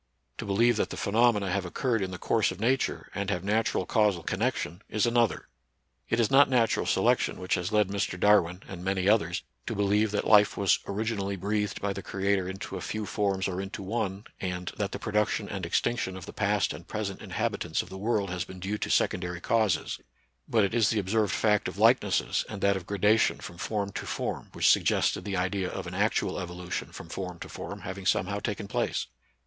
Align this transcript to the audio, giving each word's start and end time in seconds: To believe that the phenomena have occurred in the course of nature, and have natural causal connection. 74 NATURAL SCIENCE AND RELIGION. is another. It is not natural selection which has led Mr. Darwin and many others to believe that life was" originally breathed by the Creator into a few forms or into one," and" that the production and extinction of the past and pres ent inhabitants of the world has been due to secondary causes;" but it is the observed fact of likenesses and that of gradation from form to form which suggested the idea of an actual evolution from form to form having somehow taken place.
To 0.39 0.47
believe 0.47 0.77
that 0.77 0.89
the 0.89 0.97
phenomena 0.97 1.51
have 1.51 1.63
occurred 1.63 2.01
in 2.01 2.09
the 2.09 2.17
course 2.17 2.49
of 2.49 2.59
nature, 2.59 3.11
and 3.13 3.29
have 3.29 3.43
natural 3.43 3.85
causal 3.85 4.23
connection. 4.23 4.81
74 4.89 4.89
NATURAL 4.89 4.99
SCIENCE 4.99 5.05
AND 5.05 5.15
RELIGION. 5.15 5.37
is 5.37 5.39
another. 5.39 6.09
It 6.09 6.19
is 6.19 6.31
not 6.31 6.49
natural 6.49 6.85
selection 6.87 7.39
which 7.39 7.53
has 7.53 7.71
led 7.71 7.89
Mr. 7.89 8.19
Darwin 8.19 8.63
and 8.67 8.83
many 8.83 9.07
others 9.07 9.43
to 9.67 9.75
believe 9.75 10.09
that 10.09 10.25
life 10.25 10.57
was" 10.57 10.79
originally 10.87 11.35
breathed 11.35 11.81
by 11.81 11.93
the 11.93 12.01
Creator 12.01 12.49
into 12.49 12.77
a 12.77 12.81
few 12.81 13.05
forms 13.05 13.47
or 13.47 13.61
into 13.61 13.83
one," 13.83 14.23
and" 14.39 14.71
that 14.79 14.91
the 14.91 14.97
production 14.97 15.47
and 15.47 15.67
extinction 15.67 16.17
of 16.17 16.25
the 16.25 16.33
past 16.33 16.73
and 16.73 16.87
pres 16.87 17.11
ent 17.11 17.21
inhabitants 17.21 17.83
of 17.83 17.89
the 17.89 17.95
world 17.99 18.31
has 18.31 18.43
been 18.43 18.59
due 18.59 18.79
to 18.79 18.89
secondary 18.89 19.39
causes;" 19.39 19.99
but 20.49 20.63
it 20.63 20.73
is 20.73 20.89
the 20.89 20.97
observed 20.97 21.31
fact 21.31 21.67
of 21.67 21.77
likenesses 21.77 22.43
and 22.49 22.61
that 22.61 22.75
of 22.75 22.87
gradation 22.87 23.37
from 23.39 23.59
form 23.59 23.91
to 23.91 24.07
form 24.07 24.49
which 24.53 24.67
suggested 24.67 25.23
the 25.25 25.37
idea 25.37 25.69
of 25.69 25.85
an 25.85 25.93
actual 25.93 26.39
evolution 26.39 26.91
from 26.91 27.07
form 27.07 27.37
to 27.37 27.47
form 27.47 27.81
having 27.81 28.07
somehow 28.07 28.39
taken 28.39 28.67
place. 28.67 29.05